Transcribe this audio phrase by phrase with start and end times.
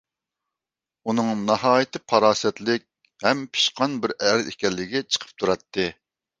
[1.11, 2.87] ئۇنىڭ ناھايىتى پاراسەتلىك
[3.27, 5.91] ھەم پىشقان بىر ئەر ئىكەنلىكى چىقىپ تۇراتتى.